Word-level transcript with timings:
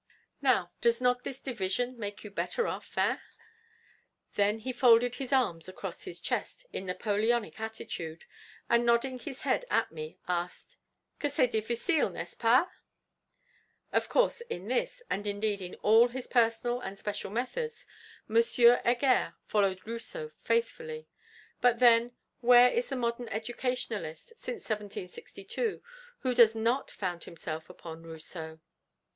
Now 0.41 0.71
does 0.81 0.99
not 0.99 1.23
this 1.23 1.39
division 1.39 1.95
make 1.99 2.23
you 2.23 2.31
better 2.31 2.65
off, 2.67 2.95
hein? 2.95 3.21
Then 4.33 4.57
he 4.57 4.71
folded 4.73 5.13
his 5.13 5.31
arms 5.31 5.69
across 5.69 6.05
his 6.05 6.19
chest 6.19 6.65
in 6.73 6.85
a 6.85 6.87
Napoleonic 6.87 7.59
attitude, 7.59 8.25
and 8.67 8.83
nodding 8.83 9.19
his 9.19 9.43
head 9.43 9.63
at 9.69 9.91
me, 9.91 10.17
asked, 10.27 10.77
'Que 11.19 11.29
c'est 11.29 11.51
difficile, 11.51 12.09
n'est 12.09 12.25
ce 12.31 12.33
pas?' 12.35 12.67
Of 13.93 14.09
course 14.09 14.41
in 14.49 14.67
this, 14.69 15.03
and 15.07 15.27
indeed 15.27 15.61
in 15.61 15.75
all 15.83 16.07
his 16.07 16.25
personal 16.25 16.81
and 16.81 16.97
special 16.97 17.29
methods, 17.29 17.85
M. 18.27 18.41
Heger 18.83 19.35
followed 19.45 19.85
Rousseau 19.85 20.29
faithfully. 20.43 21.09
But, 21.61 21.77
then, 21.77 22.13
where 22.39 22.71
is 22.73 22.89
the 22.89 22.95
modern 22.95 23.27
educationalist 23.29 24.29
since 24.29 24.67
1762 24.67 25.83
who 26.21 26.33
does 26.33 26.55
not 26.55 26.89
found 26.89 27.25
himself 27.25 27.69
upon 27.69 28.01
Rousseau? 28.01 28.61